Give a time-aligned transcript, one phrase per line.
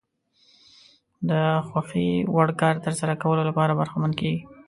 [1.29, 1.31] د
[1.67, 4.41] خوښې وړ کار ترسره کولو لپاره برخمن کېږي.